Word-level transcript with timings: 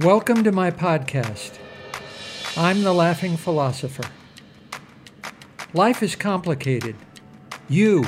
Welcome 0.00 0.42
to 0.42 0.50
my 0.50 0.72
podcast. 0.72 1.56
I'm 2.56 2.82
the 2.82 2.92
Laughing 2.92 3.36
Philosopher. 3.36 4.02
Life 5.72 6.02
is 6.02 6.16
complicated. 6.16 6.96
You 7.68 8.04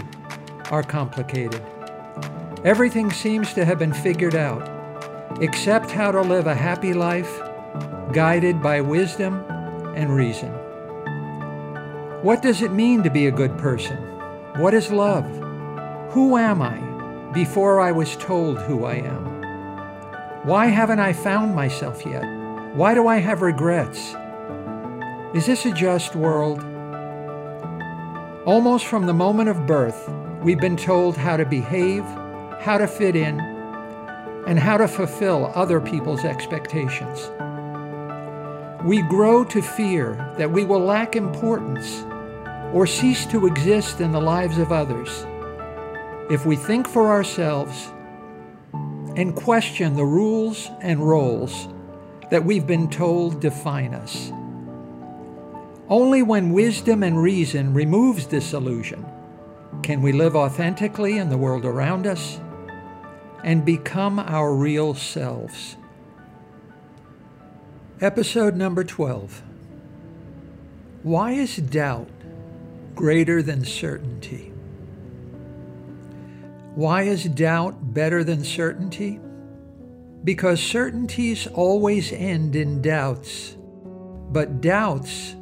are 0.73 0.83
complicated. 0.83 1.63
Everything 2.65 3.13
seems 3.13 3.55
to 3.55 3.65
have 3.65 3.79
been 3.79 3.93
figured 3.93 4.35
out, 4.35 4.69
except 5.41 5.93
how 5.93 6.11
to 6.11 6.23
live 6.23 6.49
a 6.49 6.57
happy 6.57 6.93
life 6.93 7.31
guided 8.13 8.61
by 8.61 8.81
wisdom 8.81 9.45
and 9.95 10.13
reason. 10.13 10.51
What 12.21 12.43
does 12.43 12.63
it 12.63 12.73
mean 12.73 13.05
to 13.05 13.11
be 13.11 13.29
a 13.29 13.31
good 13.31 13.57
person? 13.59 13.97
What 14.57 14.75
is 14.75 14.91
love? 14.91 15.25
Who 16.11 16.37
am 16.37 16.63
I 16.63 17.31
before 17.33 17.81
I 17.81 17.93
was 17.93 18.17
told 18.17 18.59
who 18.59 18.87
I 18.87 18.95
am? 18.95 19.36
Why 20.47 20.67
haven't 20.67 21.01
I 21.01 21.13
found 21.13 21.57
myself 21.57 22.07
yet? 22.07 22.23
Why 22.77 22.95
do 22.95 23.09
I 23.09 23.17
have 23.17 23.43
regrets? 23.43 24.15
Is 25.35 25.45
this 25.45 25.67
a 25.67 25.73
just 25.73 26.15
world? 26.15 26.61
Almost 28.47 28.87
from 28.87 29.07
the 29.07 29.13
moment 29.13 29.49
of 29.49 29.67
birth, 29.67 30.09
we've 30.45 30.61
been 30.61 30.77
told 30.77 31.17
how 31.17 31.37
to 31.37 31.45
behave, 31.45 32.05
how 32.61 32.79
to 32.79 32.87
fit 32.87 33.17
in, 33.17 33.41
and 34.47 34.57
how 34.57 34.77
to 34.77 34.87
fulfill 34.87 35.51
other 35.57 35.81
people's 35.81 36.25
expectations. 36.25 37.29
We 38.85 39.03
grow 39.03 39.43
to 39.47 39.61
fear 39.61 40.33
that 40.39 40.53
we 40.53 40.65
will 40.65 40.79
lack 40.79 41.17
importance 41.17 42.05
or 42.73 42.87
cease 42.87 43.27
to 43.33 43.49
exist 43.49 44.01
in 44.01 44.13
the 44.13 44.21
lives 44.21 44.59
of 44.59 44.71
others 44.71 45.27
if 46.31 46.47
we 46.47 46.55
think 46.55 46.87
for 46.87 47.09
ourselves 47.09 47.91
and 49.17 49.35
question 49.35 49.97
the 49.97 50.05
rules 50.05 50.71
and 50.83 51.01
roles 51.01 51.69
that 52.31 52.45
we've 52.45 52.67
been 52.67 52.89
told 52.89 53.41
define 53.41 53.95
us. 53.95 54.31
Only 55.89 56.23
when 56.23 56.53
wisdom 56.53 57.03
and 57.03 57.21
reason 57.21 57.73
removes 57.73 58.27
this 58.27 58.53
illusion 58.53 59.05
can 59.83 60.03
we 60.03 60.13
live 60.13 60.37
authentically 60.37 61.17
in 61.17 61.31
the 61.31 61.39
world 61.39 61.65
around 61.65 62.07
us 62.07 62.41
and 63.43 63.65
become 63.65 64.19
our 64.19 64.55
real 64.55 64.95
selves. 64.95 65.77
Episode 68.01 68.55
number 68.57 68.85
12 68.85 69.43
Why 71.03 71.33
is 71.33 71.57
doubt 71.57 72.09
greater 72.95 73.43
than 73.43 73.65
certainty? 73.65 74.53
Why 76.77 77.05
is 77.05 77.25
doubt 77.25 77.95
better 77.95 78.23
than 78.23 78.45
certainty? 78.45 79.19
Because 80.23 80.61
certainties 80.63 81.47
always 81.47 82.13
end 82.13 82.55
in 82.55 82.83
doubts, 82.83 83.57
but 84.31 84.61
doubts 84.61 85.35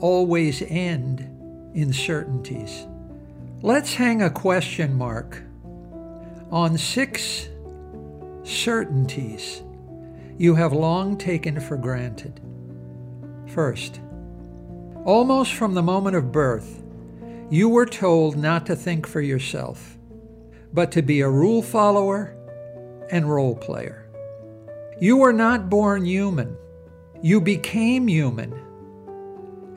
always 0.00 0.60
end 0.60 1.20
in 1.72 1.94
certainties. 1.94 2.86
Let's 3.62 3.94
hang 3.94 4.20
a 4.20 4.28
question 4.28 4.92
mark 4.92 5.42
on 6.50 6.76
six 6.76 7.48
certainties 8.42 9.62
you 10.36 10.56
have 10.56 10.74
long 10.74 11.16
taken 11.16 11.58
for 11.58 11.78
granted. 11.78 12.38
First, 13.46 13.98
almost 15.06 15.54
from 15.54 15.72
the 15.72 15.82
moment 15.82 16.16
of 16.16 16.32
birth, 16.32 16.82
you 17.48 17.70
were 17.70 17.86
told 17.86 18.36
not 18.36 18.66
to 18.66 18.76
think 18.76 19.06
for 19.06 19.22
yourself 19.22 19.96
but 20.72 20.92
to 20.92 21.02
be 21.02 21.20
a 21.20 21.28
rule 21.28 21.62
follower 21.62 22.36
and 23.10 23.30
role 23.30 23.56
player. 23.56 24.08
You 25.00 25.16
were 25.18 25.32
not 25.32 25.68
born 25.68 26.04
human. 26.04 26.56
You 27.20 27.40
became 27.40 28.08
human 28.08 28.54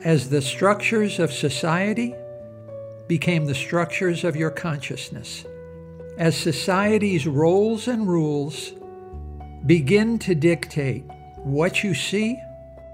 as 0.02 0.30
the 0.30 0.42
structures 0.42 1.18
of 1.18 1.32
society 1.32 2.14
became 3.08 3.46
the 3.46 3.54
structures 3.54 4.24
of 4.24 4.36
your 4.36 4.50
consciousness. 4.50 5.44
As 6.18 6.36
society's 6.36 7.26
roles 7.26 7.88
and 7.88 8.08
rules 8.08 8.72
begin 9.66 10.18
to 10.20 10.34
dictate 10.34 11.04
what 11.38 11.84
you 11.84 11.94
see 11.94 12.40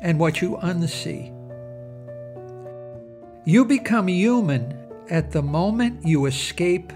and 0.00 0.18
what 0.18 0.42
you 0.42 0.58
unsee. 0.62 1.30
You 3.44 3.64
become 3.64 4.08
human 4.08 4.76
at 5.10 5.32
the 5.32 5.42
moment 5.42 6.06
you 6.06 6.26
escape 6.26 6.92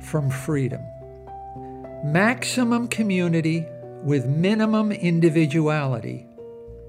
from 0.00 0.30
freedom. 0.30 0.80
Maximum 2.04 2.88
community 2.88 3.66
with 4.02 4.26
minimum 4.26 4.92
individuality 4.92 6.26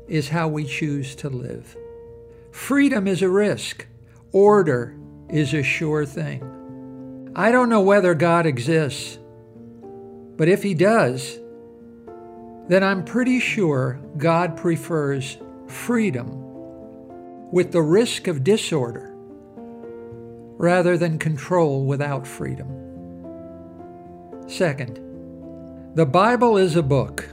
is 0.07 0.29
how 0.29 0.47
we 0.47 0.63
choose 0.63 1.15
to 1.15 1.29
live. 1.29 1.75
Freedom 2.51 3.07
is 3.07 3.21
a 3.21 3.29
risk. 3.29 3.85
Order 4.31 4.95
is 5.29 5.53
a 5.53 5.63
sure 5.63 6.05
thing. 6.05 7.31
I 7.35 7.51
don't 7.51 7.69
know 7.69 7.81
whether 7.81 8.13
God 8.13 8.45
exists, 8.45 9.19
but 10.37 10.47
if 10.47 10.63
He 10.63 10.73
does, 10.73 11.39
then 12.67 12.83
I'm 12.83 13.05
pretty 13.05 13.39
sure 13.39 13.99
God 14.17 14.57
prefers 14.57 15.37
freedom 15.67 16.43
with 17.51 17.71
the 17.71 17.81
risk 17.81 18.27
of 18.27 18.43
disorder 18.43 19.13
rather 20.57 20.97
than 20.97 21.19
control 21.19 21.85
without 21.85 22.27
freedom. 22.27 22.86
Second, 24.47 24.95
the 25.95 26.05
Bible 26.05 26.57
is 26.57 26.77
a 26.77 26.81
book. 26.81 27.27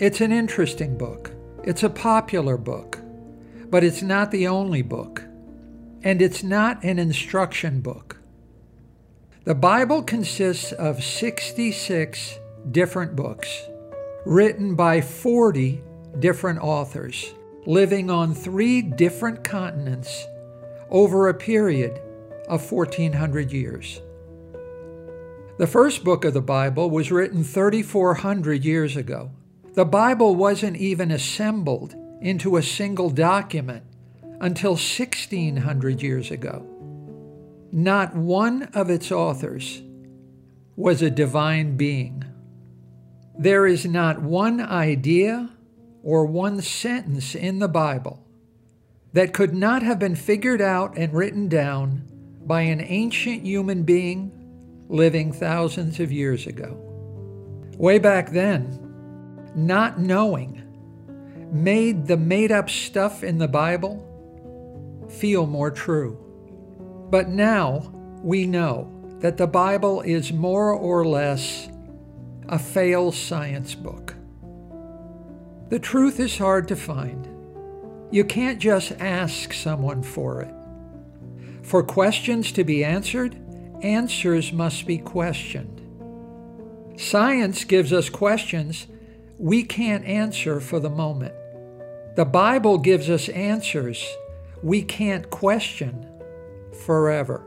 It's 0.00 0.20
an 0.20 0.32
interesting 0.32 0.98
book. 0.98 1.30
It's 1.62 1.84
a 1.84 1.88
popular 1.90 2.56
book, 2.56 2.98
but 3.70 3.84
it's 3.84 4.02
not 4.02 4.32
the 4.32 4.48
only 4.48 4.82
book. 4.82 5.22
And 6.02 6.20
it's 6.20 6.42
not 6.42 6.82
an 6.82 6.98
instruction 6.98 7.80
book. 7.80 8.20
The 9.44 9.54
Bible 9.54 10.02
consists 10.02 10.72
of 10.72 11.04
66 11.04 12.38
different 12.72 13.14
books 13.14 13.62
written 14.26 14.74
by 14.74 15.00
40 15.00 15.80
different 16.18 16.58
authors 16.58 17.32
living 17.64 18.10
on 18.10 18.34
three 18.34 18.82
different 18.82 19.44
continents 19.44 20.26
over 20.90 21.28
a 21.28 21.34
period 21.34 22.00
of 22.48 22.72
1400 22.72 23.52
years. 23.52 24.00
The 25.58 25.66
first 25.66 26.04
book 26.04 26.24
of 26.24 26.34
the 26.34 26.40
Bible 26.40 26.88
was 26.88 27.10
written 27.10 27.42
3,400 27.42 28.64
years 28.64 28.96
ago. 28.96 29.32
The 29.74 29.84
Bible 29.84 30.36
wasn't 30.36 30.76
even 30.76 31.10
assembled 31.10 31.96
into 32.20 32.56
a 32.56 32.62
single 32.62 33.10
document 33.10 33.82
until 34.40 34.72
1,600 34.72 36.00
years 36.00 36.30
ago. 36.30 36.64
Not 37.72 38.14
one 38.14 38.68
of 38.72 38.88
its 38.88 39.10
authors 39.10 39.82
was 40.76 41.02
a 41.02 41.10
divine 41.10 41.76
being. 41.76 42.24
There 43.36 43.66
is 43.66 43.84
not 43.84 44.22
one 44.22 44.60
idea 44.60 45.50
or 46.04 46.24
one 46.24 46.62
sentence 46.62 47.34
in 47.34 47.58
the 47.58 47.66
Bible 47.66 48.24
that 49.12 49.34
could 49.34 49.54
not 49.54 49.82
have 49.82 49.98
been 49.98 50.14
figured 50.14 50.60
out 50.60 50.96
and 50.96 51.12
written 51.12 51.48
down 51.48 52.04
by 52.46 52.60
an 52.60 52.80
ancient 52.80 53.44
human 53.44 53.82
being 53.82 54.37
living 54.88 55.32
thousands 55.32 56.00
of 56.00 56.10
years 56.10 56.46
ago. 56.46 56.76
Way 57.76 57.98
back 57.98 58.30
then, 58.30 58.78
not 59.54 60.00
knowing 60.00 60.64
made 61.52 62.06
the 62.06 62.16
made 62.16 62.52
up 62.52 62.68
stuff 62.68 63.22
in 63.22 63.38
the 63.38 63.48
Bible 63.48 64.04
feel 65.08 65.46
more 65.46 65.70
true. 65.70 66.18
But 67.10 67.28
now 67.28 67.92
we 68.22 68.46
know 68.46 68.92
that 69.20 69.36
the 69.36 69.46
Bible 69.46 70.02
is 70.02 70.32
more 70.32 70.72
or 70.72 71.04
less 71.06 71.68
a 72.48 72.58
failed 72.58 73.14
science 73.14 73.74
book. 73.74 74.14
The 75.70 75.78
truth 75.78 76.18
is 76.18 76.38
hard 76.38 76.68
to 76.68 76.76
find. 76.76 77.28
You 78.10 78.24
can't 78.24 78.58
just 78.58 78.92
ask 78.92 79.52
someone 79.52 80.02
for 80.02 80.40
it. 80.40 80.54
For 81.62 81.82
questions 81.82 82.52
to 82.52 82.64
be 82.64 82.82
answered, 82.82 83.36
answers 83.82 84.52
must 84.52 84.86
be 84.86 84.98
questioned. 84.98 85.80
Science 86.98 87.64
gives 87.64 87.92
us 87.92 88.08
questions 88.08 88.86
we 89.38 89.62
can't 89.62 90.04
answer 90.04 90.60
for 90.60 90.80
the 90.80 90.90
moment. 90.90 91.34
The 92.16 92.24
Bible 92.24 92.78
gives 92.78 93.08
us 93.08 93.28
answers 93.28 94.04
we 94.62 94.82
can't 94.82 95.30
question 95.30 96.06
forever. 96.84 97.44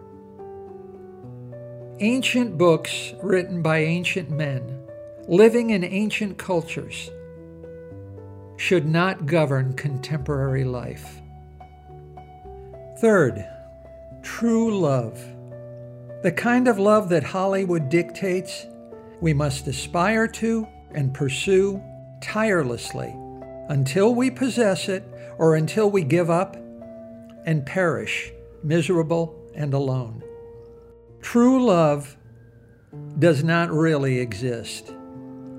Ancient 1.99 2.57
books 2.57 3.13
written 3.21 3.61
by 3.61 3.79
ancient 3.79 4.29
men, 4.29 4.87
living 5.27 5.71
in 5.71 5.83
ancient 5.83 6.37
cultures, 6.37 7.09
should 8.57 8.87
not 8.87 9.25
govern 9.25 9.73
contemporary 9.73 10.63
life. 10.63 11.19
Third, 12.99 13.45
true 14.21 14.79
love. 14.79 15.21
The 16.23 16.31
kind 16.31 16.67
of 16.67 16.77
love 16.77 17.09
that 17.09 17.23
Hollywood 17.23 17.89
dictates 17.89 18.67
we 19.21 19.33
must 19.33 19.65
aspire 19.65 20.27
to 20.27 20.67
and 20.93 21.11
pursue 21.11 21.81
tirelessly 22.21 23.15
until 23.69 24.13
we 24.13 24.29
possess 24.29 24.87
it 24.87 25.03
or 25.39 25.55
until 25.55 25.89
we 25.89 26.03
give 26.03 26.29
up 26.29 26.55
and 27.47 27.65
perish, 27.65 28.31
miserable 28.63 29.35
and 29.55 29.73
alone. 29.73 30.21
True 31.21 31.65
love 31.65 32.15
does 33.17 33.43
not 33.43 33.71
really 33.71 34.19
exist. 34.19 34.93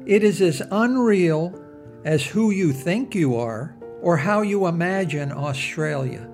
It 0.06 0.22
is 0.22 0.40
as 0.40 0.62
unreal 0.70 1.60
as 2.04 2.24
who 2.24 2.52
you 2.52 2.72
think 2.72 3.16
you 3.16 3.34
are 3.34 3.74
or 4.00 4.16
how 4.16 4.42
you 4.42 4.68
imagine 4.68 5.32
Australia. 5.32 6.28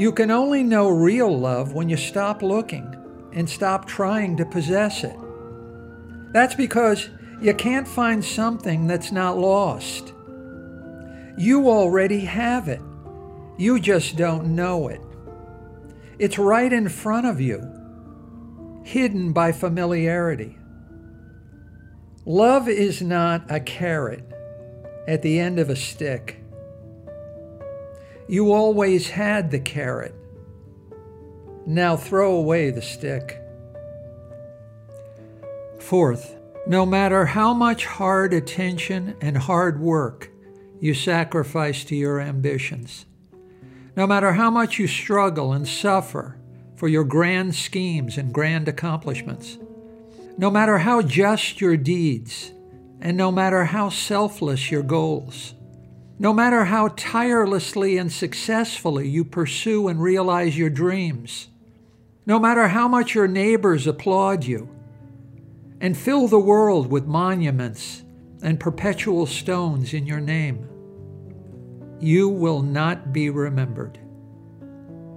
You 0.00 0.10
can 0.10 0.32
only 0.32 0.64
know 0.64 0.88
real 0.88 1.38
love 1.38 1.74
when 1.74 1.88
you 1.88 1.96
stop 1.96 2.42
looking 2.42 3.02
and 3.34 3.48
stop 3.50 3.86
trying 3.86 4.36
to 4.36 4.46
possess 4.46 5.04
it. 5.04 5.16
That's 6.32 6.54
because 6.54 7.10
you 7.40 7.52
can't 7.54 7.86
find 7.86 8.24
something 8.24 8.86
that's 8.86 9.12
not 9.12 9.36
lost. 9.36 10.12
You 11.36 11.68
already 11.68 12.20
have 12.20 12.68
it. 12.68 12.80
You 13.58 13.80
just 13.80 14.16
don't 14.16 14.54
know 14.54 14.88
it. 14.88 15.00
It's 16.18 16.38
right 16.38 16.72
in 16.72 16.88
front 16.88 17.26
of 17.26 17.40
you, 17.40 17.60
hidden 18.84 19.32
by 19.32 19.52
familiarity. 19.52 20.58
Love 22.24 22.68
is 22.68 23.02
not 23.02 23.50
a 23.50 23.60
carrot 23.60 24.24
at 25.06 25.22
the 25.22 25.38
end 25.38 25.58
of 25.58 25.70
a 25.70 25.76
stick. 25.76 26.40
You 28.28 28.52
always 28.52 29.10
had 29.10 29.50
the 29.50 29.60
carrot. 29.60 30.14
Now 31.66 31.96
throw 31.96 32.36
away 32.36 32.70
the 32.70 32.82
stick. 32.82 33.40
Fourth, 35.80 36.36
no 36.66 36.84
matter 36.84 37.24
how 37.24 37.54
much 37.54 37.86
hard 37.86 38.34
attention 38.34 39.16
and 39.20 39.36
hard 39.36 39.80
work 39.80 40.30
you 40.80 40.92
sacrifice 40.92 41.84
to 41.84 41.96
your 41.96 42.20
ambitions, 42.20 43.06
no 43.96 44.06
matter 44.06 44.32
how 44.32 44.50
much 44.50 44.78
you 44.78 44.86
struggle 44.86 45.52
and 45.52 45.66
suffer 45.66 46.38
for 46.76 46.88
your 46.88 47.04
grand 47.04 47.54
schemes 47.54 48.18
and 48.18 48.32
grand 48.32 48.68
accomplishments, 48.68 49.56
no 50.36 50.50
matter 50.50 50.78
how 50.78 51.00
just 51.00 51.60
your 51.60 51.76
deeds, 51.76 52.52
and 53.00 53.16
no 53.16 53.30
matter 53.30 53.64
how 53.64 53.88
selfless 53.88 54.70
your 54.70 54.82
goals, 54.82 55.54
no 56.18 56.32
matter 56.32 56.64
how 56.64 56.88
tirelessly 56.96 57.96
and 57.98 58.10
successfully 58.10 59.08
you 59.08 59.24
pursue 59.24 59.88
and 59.88 60.02
realize 60.02 60.56
your 60.56 60.70
dreams, 60.70 61.48
no 62.26 62.38
matter 62.38 62.68
how 62.68 62.88
much 62.88 63.14
your 63.14 63.28
neighbors 63.28 63.86
applaud 63.86 64.44
you 64.44 64.68
and 65.80 65.96
fill 65.96 66.26
the 66.26 66.38
world 66.38 66.90
with 66.90 67.04
monuments 67.06 68.02
and 68.42 68.58
perpetual 68.58 69.26
stones 69.26 69.92
in 69.92 70.06
your 70.06 70.20
name, 70.20 70.68
you 72.00 72.28
will 72.28 72.62
not 72.62 73.12
be 73.12 73.28
remembered. 73.30 73.98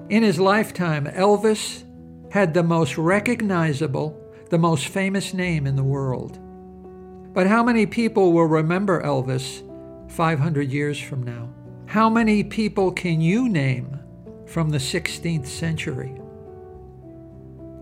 In 0.10 0.24
his 0.24 0.40
lifetime, 0.40 1.06
Elvis 1.06 1.84
had 2.32 2.54
the 2.54 2.64
most 2.64 2.98
recognizable, 2.98 4.20
the 4.50 4.58
most 4.58 4.88
famous 4.88 5.34
name 5.34 5.66
in 5.66 5.76
the 5.76 5.84
world. 5.84 6.40
But 7.34 7.48
how 7.48 7.64
many 7.64 7.86
people 7.86 8.34
will 8.34 8.46
remember 8.46 9.02
Elvis 9.02 9.64
500 10.12 10.72
years 10.72 11.00
from 11.00 11.24
now? 11.24 11.50
How 11.86 12.10
many 12.10 12.44
people 12.44 12.92
can 12.92 13.22
you 13.22 13.48
name 13.48 14.00
from 14.46 14.70
the 14.70 14.78
16th 14.78 15.46
century? 15.46 16.20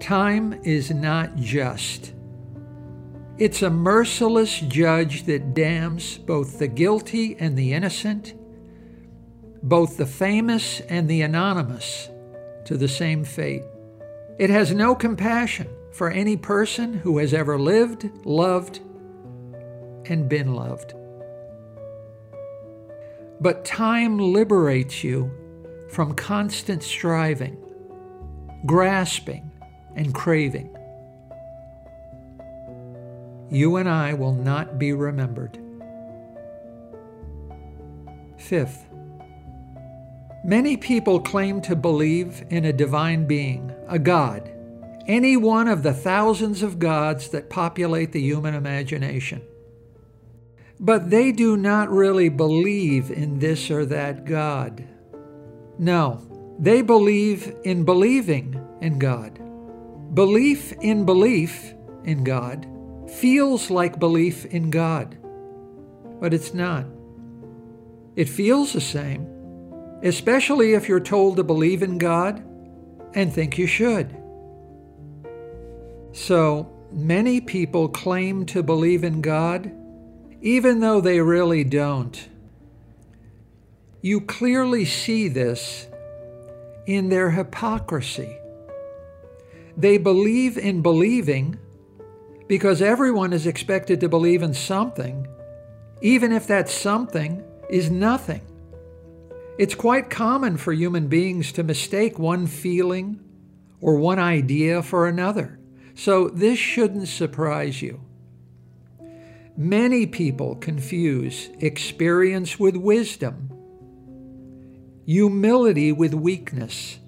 Time 0.05 0.61
is 0.63 0.91
not 0.91 1.35
just. 1.35 2.13
It's 3.39 3.63
a 3.63 3.71
merciless 3.71 4.59
judge 4.59 5.23
that 5.23 5.55
damns 5.55 6.19
both 6.19 6.59
the 6.59 6.67
guilty 6.67 7.35
and 7.39 7.57
the 7.57 7.73
innocent, 7.73 8.35
both 9.63 9.97
the 9.97 10.05
famous 10.05 10.79
and 10.81 11.09
the 11.09 11.23
anonymous, 11.23 12.11
to 12.65 12.77
the 12.77 12.87
same 12.87 13.23
fate. 13.23 13.63
It 14.37 14.51
has 14.51 14.75
no 14.75 14.93
compassion 14.93 15.67
for 15.91 16.11
any 16.11 16.37
person 16.37 16.93
who 16.93 17.17
has 17.17 17.33
ever 17.33 17.57
lived, 17.57 18.07
loved, 18.27 18.81
and 20.05 20.29
been 20.29 20.53
loved. 20.53 20.93
But 23.41 23.65
time 23.65 24.19
liberates 24.19 25.03
you 25.03 25.31
from 25.89 26.13
constant 26.13 26.83
striving, 26.83 27.57
grasping, 28.67 29.51
and 29.95 30.13
craving. 30.13 30.75
You 33.49 33.77
and 33.77 33.87
I 33.87 34.13
will 34.13 34.33
not 34.33 34.79
be 34.79 34.91
remembered. 34.93 35.59
Fifth, 38.37 38.85
many 40.43 40.77
people 40.77 41.19
claim 41.19 41.61
to 41.61 41.75
believe 41.75 42.43
in 42.49 42.65
a 42.65 42.73
divine 42.73 43.25
being, 43.27 43.71
a 43.87 43.99
God, 43.99 44.51
any 45.07 45.37
one 45.37 45.67
of 45.67 45.83
the 45.83 45.93
thousands 45.93 46.63
of 46.63 46.79
gods 46.79 47.29
that 47.29 47.49
populate 47.49 48.11
the 48.11 48.21
human 48.21 48.55
imagination. 48.55 49.41
But 50.79 51.09
they 51.09 51.31
do 51.31 51.55
not 51.55 51.89
really 51.89 52.29
believe 52.29 53.09
in 53.11 53.39
this 53.39 53.71
or 53.71 53.85
that 53.85 54.25
God. 54.25 54.83
No, 55.79 56.21
they 56.59 56.81
believe 56.81 57.55
in 57.63 57.85
believing 57.85 58.59
in 58.81 58.99
God. 58.99 59.39
Belief 60.13 60.71
in 60.81 61.05
belief 61.05 61.73
in 62.03 62.23
God 62.23 62.67
feels 63.07 63.69
like 63.69 63.99
belief 63.99 64.45
in 64.45 64.69
God, 64.69 65.17
but 66.19 66.33
it's 66.33 66.53
not. 66.53 66.85
It 68.15 68.29
feels 68.29 68.73
the 68.73 68.81
same, 68.81 69.27
especially 70.03 70.73
if 70.73 70.87
you're 70.87 70.99
told 70.99 71.37
to 71.37 71.43
believe 71.43 71.83
in 71.83 71.97
God 71.97 72.43
and 73.13 73.33
think 73.33 73.57
you 73.57 73.67
should. 73.67 74.15
So, 76.13 76.71
many 76.91 77.41
people 77.41 77.89
claim 77.89 78.45
to 78.47 78.63
believe 78.63 79.03
in 79.03 79.21
God 79.21 79.71
even 80.45 80.79
though 80.79 81.01
they 81.01 81.19
really 81.19 81.63
don't. 81.63 82.29
You 84.01 84.21
clearly 84.21 84.85
see 84.85 85.27
this 85.27 85.87
in 86.85 87.09
their 87.09 87.31
hypocrisy. 87.31 88.37
They 89.77 89.97
believe 89.97 90.57
in 90.57 90.81
believing 90.81 91.59
because 92.47 92.81
everyone 92.81 93.33
is 93.33 93.47
expected 93.47 93.99
to 93.99 94.09
believe 94.09 94.43
in 94.43 94.53
something, 94.53 95.27
even 96.01 96.31
if 96.31 96.47
that 96.47 96.69
something 96.69 97.43
is 97.69 97.89
nothing. 97.89 98.41
It's 99.57 99.75
quite 99.75 100.09
common 100.09 100.57
for 100.57 100.73
human 100.73 101.07
beings 101.07 101.51
to 101.53 101.63
mistake 101.63 102.19
one 102.19 102.47
feeling 102.47 103.19
or 103.81 103.97
one 103.97 104.19
idea 104.19 104.81
for 104.83 105.07
another, 105.07 105.59
so 105.93 106.29
this 106.29 106.59
shouldn't 106.59 107.07
surprise 107.07 107.81
you. 107.81 108.01
Many 109.57 110.05
people 110.05 110.55
confuse 110.55 111.49
experience 111.59 112.59
with 112.59 112.75
wisdom, 112.75 113.49
humility 115.05 115.91
with 115.93 116.13
weakness, 116.13 116.99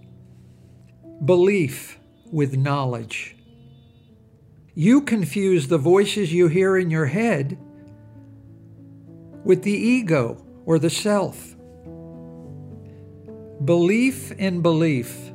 belief 1.24 2.00
with 2.32 2.58
knowledge. 2.58 3.36
You 4.76 5.02
confuse 5.02 5.68
the 5.68 5.78
voices 5.78 6.32
you 6.32 6.48
hear 6.48 6.78
in 6.78 6.92
your 6.92 7.08
head 7.08 7.58
with 9.44 9.64
the 9.64 9.72
ego 9.72 10.46
or 10.66 10.78
the 10.78 10.90
self. 10.90 11.56
Belief 13.64 14.32
in 14.34 14.62
belief 14.62 15.32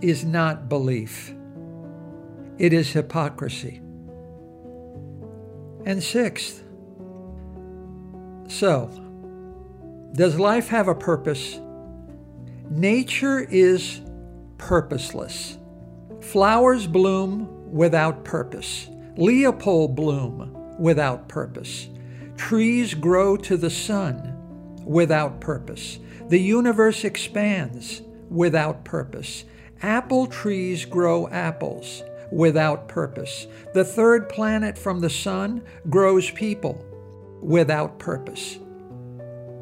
is 0.00 0.24
not 0.24 0.68
belief, 0.68 1.34
it 2.58 2.72
is 2.72 2.92
hypocrisy. 2.92 3.80
And 5.84 6.02
sixth, 6.02 6.62
so, 8.48 8.90
does 10.12 10.38
life 10.38 10.68
have 10.68 10.88
a 10.88 10.94
purpose? 10.94 11.60
Nature 12.68 13.40
is 13.40 14.00
purposeless. 14.58 15.56
Flowers 16.20 16.86
bloom 16.86 17.72
without 17.72 18.24
purpose. 18.24 18.88
Leopold 19.16 19.96
bloom 19.96 20.56
without 20.78 21.28
purpose. 21.28 21.88
Trees 22.36 22.94
grow 22.94 23.36
to 23.36 23.56
the 23.56 23.70
sun 23.70 24.36
without 24.84 25.40
purpose. 25.40 25.98
The 26.28 26.40
universe 26.40 27.04
expands 27.04 28.02
without 28.28 28.84
purpose. 28.84 29.44
Apple 29.82 30.26
trees 30.26 30.84
grow 30.84 31.28
apples 31.28 32.02
without 32.30 32.86
purpose. 32.86 33.46
The 33.74 33.84
third 33.84 34.28
planet 34.28 34.78
from 34.78 35.00
the 35.00 35.10
sun 35.10 35.62
grows 35.88 36.30
people 36.30 36.84
without 37.40 37.98
purpose. 37.98 38.58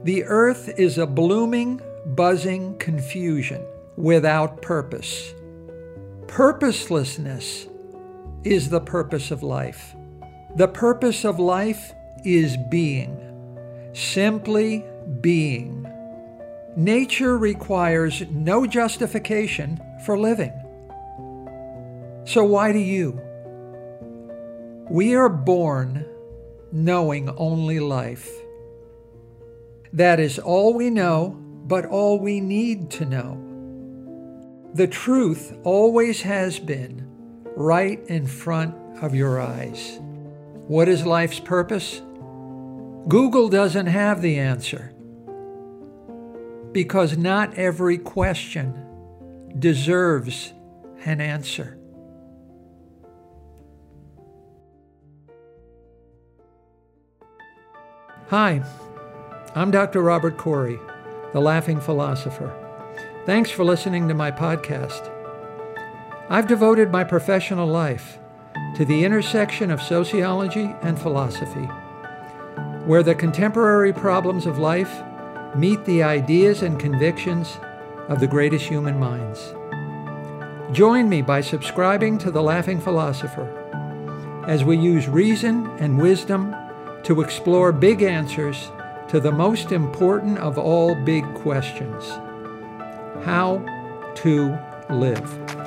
The 0.05 0.25
earth 0.25 0.79
is 0.79 0.99
a 0.99 1.07
blooming, 1.07 1.81
buzzing 2.07 2.79
confusion 2.79 3.65
without 3.97 4.63
purpose. 4.63 5.35
Purposelessness 6.29 7.67
is 8.45 8.69
the 8.69 8.81
purpose 8.81 9.31
of 9.31 9.43
life. 9.43 9.97
The 10.57 10.69
purpose 10.69 11.25
of 11.25 11.41
life 11.41 11.93
is 12.23 12.57
being, 12.71 13.19
simply 13.95 14.85
being. 15.21 15.91
Nature 16.77 17.37
requires 17.39 18.23
no 18.31 18.67
justification 18.67 19.81
for 20.05 20.19
living. 20.19 20.53
So 22.27 22.45
why 22.45 22.73
do 22.73 22.79
you? 22.79 23.21
We 24.91 25.15
are 25.15 25.31
born 25.31 26.07
knowing 26.71 27.31
only 27.31 27.81
life. 27.81 28.31
That 29.95 30.21
is 30.21 30.39
all 30.39 30.75
we 30.75 30.91
know, 30.91 31.31
but 31.65 31.87
all 31.87 32.21
we 32.21 32.41
need 32.41 32.91
to 32.93 33.07
know. 33.07 33.48
The 34.79 34.87
truth 34.87 35.59
always 35.65 36.23
has 36.23 36.61
been 36.61 37.05
right 37.57 37.99
in 38.07 38.29
front 38.29 38.77
of 39.03 39.13
your 39.13 39.41
eyes. 39.41 39.99
What 40.69 40.89
is 40.89 41.05
life's 41.05 41.41
purpose? 41.41 42.01
Google 43.09 43.49
doesn't 43.49 43.87
have 43.87 44.23
the 44.23 44.39
answer 44.39 44.95
because 46.71 47.17
not 47.17 47.55
every 47.55 47.99
question 47.99 48.73
deserves 49.59 50.53
an 51.05 51.21
answer. 51.21 51.77
Hi, 58.29 58.63
I'm 59.57 59.73
Dr. 59.73 60.03
Robert 60.03 60.37
Corey, 60.39 60.79
the 61.33 61.41
Laughing 61.41 61.81
Philosopher. 61.81 62.68
Thanks 63.29 63.51
for 63.51 63.63
listening 63.63 64.09
to 64.09 64.15
my 64.15 64.31
podcast. 64.31 65.13
I've 66.31 66.47
devoted 66.47 66.91
my 66.91 67.05
professional 67.05 67.67
life 67.67 68.19
to 68.75 68.87
the 68.87 69.05
intersection 69.05 69.71
of 69.71 69.83
sociology 69.83 70.75
and 70.81 70.99
philosophy, 70.99 71.67
where 72.87 73.03
the 73.03 73.15
contemporary 73.15 73.93
problems 73.93 74.47
of 74.47 74.57
life 74.57 75.03
meet 75.55 75.85
the 75.85 76.03
ideas 76.03 76.63
and 76.63 76.81
convictions 76.81 77.59
of 78.09 78.19
the 78.19 78.27
greatest 78.27 78.65
human 78.65 78.99
minds. 78.99 79.53
Join 80.73 81.07
me 81.07 81.21
by 81.21 81.43
subscribing 81.43 82.17
to 82.21 82.31
The 82.31 82.43
Laughing 82.43 82.81
Philosopher 82.81 83.47
as 84.47 84.65
we 84.65 84.79
use 84.79 85.07
reason 85.07 85.67
and 85.81 86.01
wisdom 86.01 86.57
to 87.03 87.21
explore 87.21 87.73
big 87.73 88.01
answers 88.01 88.71
to 89.09 89.21
the 89.21 89.33
most 89.33 89.71
important 89.71 90.39
of 90.39 90.57
all 90.57 90.95
big 90.95 91.27
questions 91.35 92.11
how 93.25 93.65
to 94.17 94.59
live. 94.91 95.58